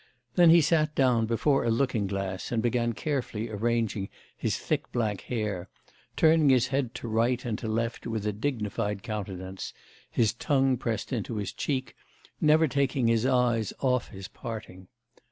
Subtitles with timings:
[0.33, 5.21] Then he sat down before a looking glass and began carefully arranging his thick black
[5.21, 5.69] hair,
[6.17, 9.75] turning his head to right and to left with a dignified countenance,
[10.09, 11.95] his tongue pressed into his cheek,
[12.41, 14.87] never taking his eyes off his parting.